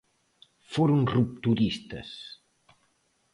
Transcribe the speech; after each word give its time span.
Foron 0.73 1.01
rupturistas. 1.13 2.09